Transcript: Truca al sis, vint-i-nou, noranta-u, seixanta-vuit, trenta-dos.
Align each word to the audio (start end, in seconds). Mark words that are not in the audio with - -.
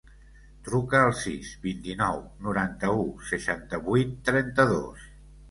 Truca 0.69 1.01
al 1.09 1.11
sis, 1.19 1.51
vint-i-nou, 1.65 2.17
noranta-u, 2.47 3.05
seixanta-vuit, 3.29 4.19
trenta-dos. 4.33 5.07